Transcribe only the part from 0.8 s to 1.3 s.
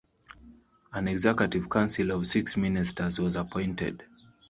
An